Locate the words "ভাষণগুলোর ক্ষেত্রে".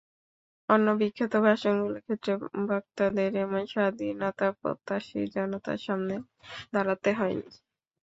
1.45-2.33